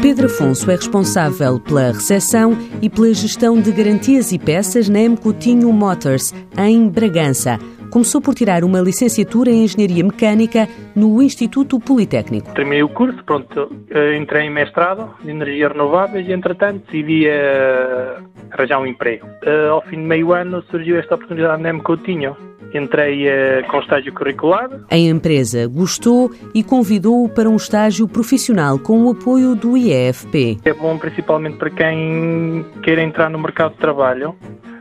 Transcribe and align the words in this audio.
Pedro 0.00 0.26
Afonso 0.26 0.70
é 0.70 0.74
responsável 0.74 1.60
pela 1.60 1.92
recepção 1.92 2.56
e 2.80 2.88
pela 2.88 3.12
gestão 3.12 3.60
de 3.60 3.70
garantias 3.70 4.32
e 4.32 4.38
peças 4.38 4.88
na 4.88 5.00
M. 5.00 5.16
Coutinho 5.16 5.72
Motors, 5.72 6.32
em 6.56 6.88
Bragança. 6.88 7.58
Começou 7.90 8.20
por 8.20 8.34
tirar 8.34 8.64
uma 8.64 8.80
licenciatura 8.80 9.50
em 9.50 9.64
Engenharia 9.64 10.04
Mecânica 10.04 10.68
no 10.94 11.22
Instituto 11.22 11.80
Politécnico. 11.80 12.52
Terminei 12.54 12.82
o 12.82 12.88
curso, 12.88 13.22
pronto, 13.24 13.70
eh, 13.90 14.16
entrei 14.16 14.46
em 14.46 14.50
mestrado 14.50 15.14
de 15.22 15.30
Energias 15.30 15.72
Renováveis 15.72 16.28
e, 16.28 16.32
entretanto, 16.32 16.84
decidi 16.86 17.26
uh, 17.28 18.22
arranjar 18.50 18.80
um 18.80 18.86
emprego. 18.86 19.26
Uh, 19.26 19.72
ao 19.72 19.82
fim 19.82 19.96
de 19.96 20.04
meio 20.04 20.32
ano 20.32 20.62
surgiu 20.70 20.98
esta 20.98 21.14
oportunidade 21.14 21.62
na 21.62 21.70
M. 21.70 21.80
Coutinho 21.82 22.36
Entrei 22.74 23.26
uh, 23.28 23.66
com 23.68 23.80
estágio 23.80 24.12
curricular. 24.12 24.68
A 24.90 24.96
empresa 24.96 25.66
gostou 25.66 26.30
e 26.54 26.62
convidou-o 26.62 27.28
para 27.28 27.48
um 27.48 27.56
estágio 27.56 28.06
profissional 28.06 28.78
com 28.78 29.04
o 29.04 29.10
apoio 29.10 29.54
do 29.54 29.76
IEFP. 29.76 30.58
É 30.64 30.72
bom 30.72 30.98
principalmente 30.98 31.56
para 31.56 31.70
quem 31.70 32.64
queira 32.82 33.02
entrar 33.02 33.30
no 33.30 33.38
mercado 33.38 33.72
de 33.72 33.78
trabalho. 33.78 34.34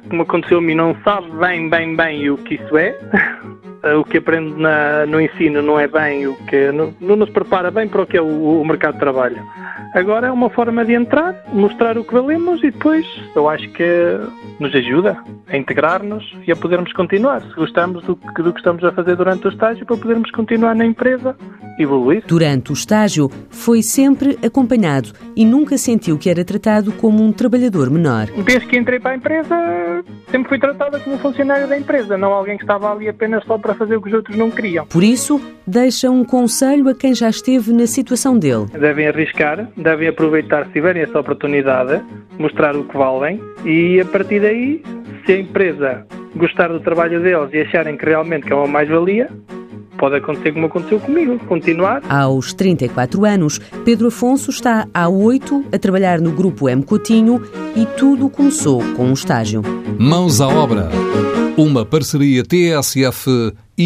Como 0.10 0.22
aconteceu 0.22 0.60
a 0.60 0.62
mim, 0.62 0.76
não 0.76 0.96
sabe 1.04 1.30
bem, 1.32 1.70
bem, 1.70 1.96
bem 1.96 2.30
o 2.30 2.38
que 2.38 2.56
isso 2.56 2.78
é. 2.78 2.98
o 4.00 4.04
que 4.04 4.18
aprende 4.18 4.60
na, 4.60 5.06
no 5.06 5.22
ensino 5.22 5.62
não 5.62 5.80
é 5.80 5.88
bem 5.88 6.28
o 6.28 6.36
que 6.46 6.72
não, 6.72 6.94
não, 7.00 7.16
nos 7.16 7.30
prepara 7.30 7.70
bem 7.70 7.88
para 7.88 8.02
o 8.02 8.08
que 8.08 8.18
é 8.18 8.22
o, 8.22 8.62
o 8.62 8.66
mercado 8.66 8.94
de 8.94 9.00
trabalho. 9.00 9.38
Agora 9.98 10.28
é 10.28 10.32
uma 10.32 10.48
forma 10.52 10.86
de 10.86 10.94
entrar, 10.94 11.44
mostrar 11.52 11.98
o 11.98 12.04
que 12.04 12.14
valemos 12.14 12.60
e 12.64 12.70
depois 12.70 13.04
eu 13.36 13.50
acho 13.50 13.68
que 13.70 13.84
nos 14.60 14.74
ajuda 14.76 15.18
a 15.48 15.58
integrar-nos 15.58 16.24
e 16.46 16.52
a 16.52 16.56
podermos 16.56 16.94
continuar, 16.94 17.42
se 17.42 17.56
gostamos 17.56 18.04
do 18.04 18.16
que, 18.16 18.44
do 18.44 18.54
que 18.54 18.60
estamos 18.60 18.84
a 18.84 18.92
fazer 18.92 19.16
durante 19.16 19.48
o 19.48 19.50
estágio, 19.50 19.88
para 19.88 19.98
podermos 19.98 20.30
continuar 20.30 20.76
na 20.76 20.86
empresa 20.86 21.36
evoluir. 21.78 22.24
Durante 22.28 22.72
o 22.72 22.74
estágio, 22.74 23.30
foi 23.50 23.82
sempre 23.82 24.38
acompanhado 24.46 25.10
e 25.36 25.46
nunca 25.46 25.78
sentiu 25.78 26.18
que 26.18 26.30
era 26.30 26.44
tratado 26.44 26.92
como 26.92 27.24
um 27.24 27.32
trabalhador 27.32 27.90
menor. 27.90 28.28
Desde 28.46 28.68
que 28.68 28.78
entrei 28.78 29.00
para 29.00 29.12
a 29.12 29.16
empresa, 29.16 30.04
sempre 30.30 30.50
fui 30.50 30.60
tratada 30.60 31.00
como 31.00 31.16
um 31.16 31.20
funcionário 31.20 31.68
da 31.68 31.78
empresa, 31.78 32.18
não 32.18 32.34
alguém 32.34 32.58
que 32.58 32.64
estava 32.64 32.92
ali 32.92 33.08
apenas 33.08 33.44
só 33.46 33.58
para 33.58 33.74
fazer 33.76 33.96
o 33.96 34.02
que 34.02 34.10
os 34.10 34.14
outros 34.14 34.36
não 34.36 34.50
queriam. 34.50 34.86
Por 34.88 35.04
isso, 35.04 35.40
deixa 35.66 36.10
um 36.10 36.24
conselho 36.24 36.90
a 36.90 36.96
quem 36.96 37.14
já 37.14 37.30
esteve 37.30 37.72
na 37.74 37.88
situação 37.88 38.38
dele. 38.38 38.66
Devem 38.72 39.08
arriscar, 39.08 39.70
devem 39.76 40.08
aproveitar 40.08 40.66
se 40.66 40.74
tiverem 40.74 41.04
essa 41.04 41.20
oportunidade, 41.20 42.02
mostrar 42.38 42.76
o 42.76 42.84
que 42.84 42.98
valem 42.98 43.42
e 43.66 44.00
a 44.00 44.06
partir 44.06 44.42
daí, 44.42 44.82
se 45.26 45.34
a 45.34 45.40
empresa 45.40 46.06
gostar 46.36 46.70
do 46.70 46.80
trabalho 46.80 47.22
deles 47.22 47.50
e 47.54 47.60
acharem 47.60 47.98
que 47.98 48.06
realmente 48.06 48.46
que 48.46 48.54
é 48.54 48.56
uma 48.56 48.68
mais-valia, 48.68 49.30
pode 49.98 50.16
acontecer 50.16 50.52
como 50.54 50.68
aconteceu 50.68 51.00
comigo, 51.00 51.38
continuar. 51.40 52.02
Aos 52.10 52.54
34 52.54 53.26
anos, 53.26 53.60
Pedro 53.84 54.08
Afonso 54.08 54.50
está 54.50 54.88
há 54.94 55.10
oito 55.10 55.66
a 55.72 55.78
trabalhar 55.78 56.22
no 56.22 56.32
Grupo 56.32 56.70
M 56.70 56.84
Coutinho 56.84 57.42
e 57.76 57.86
tudo 57.98 58.30
começou 58.30 58.82
com 58.96 59.08
um 59.08 59.14
estágio. 59.14 59.62
Mãos 60.00 60.40
à 60.42 60.48
obra. 60.48 60.90
Uma 61.58 61.86
parceria 61.86 62.44
TSF-IEFP. 62.44 63.78